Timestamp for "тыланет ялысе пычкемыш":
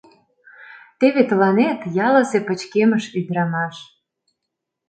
1.29-3.03